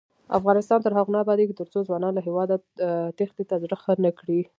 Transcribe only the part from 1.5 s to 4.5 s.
ترڅو ځوانان له هیواده تېښتې ته زړه ښه نکړي.